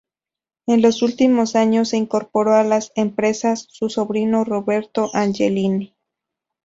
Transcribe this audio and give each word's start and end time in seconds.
En 0.65 0.81
los 0.81 1.03
últimos 1.03 1.55
años 1.55 1.89
se 1.89 1.97
incorporó 1.97 2.55
a 2.55 2.63
las 2.63 2.91
empresas 2.95 3.67
su 3.69 3.87
sobrino 3.91 4.43
Roberto 4.43 5.11
Angelini. 5.13 5.93